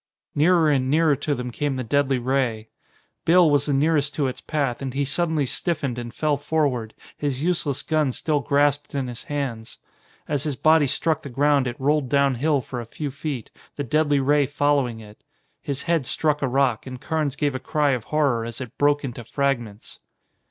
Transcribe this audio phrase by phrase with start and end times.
[0.33, 2.69] Nearer and nearer to them came the deadly ray.
[3.23, 7.43] Bill was the nearest to its path, and he suddenly stiffened and fell forward, his
[7.43, 9.77] useless gun still grasped in his hands.
[10.27, 13.83] As his body struck the ground it rolled down hill for a few feet, the
[13.83, 15.23] deadly ray following it.
[15.61, 19.03] His head struck a rock, and Carnes gave a cry of horror as it broke
[19.05, 19.99] into fragments.